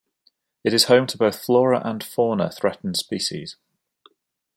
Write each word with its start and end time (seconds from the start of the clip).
It 0.63 0.73
is 0.73 0.85
home 0.85 1.05
to 1.05 1.17
both 1.19 1.39
flora 1.45 1.79
and 1.85 2.03
fauna 2.03 2.49
threatened 2.51 2.97
species. 2.97 3.55